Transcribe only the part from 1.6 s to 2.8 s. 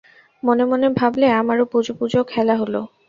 পুজো-পুজো খেলা হল।